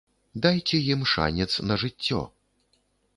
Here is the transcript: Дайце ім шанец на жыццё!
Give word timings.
Дайце 0.45 0.79
ім 0.93 1.01
шанец 1.11 1.47
на 1.73 1.77
жыццё! 1.83 2.21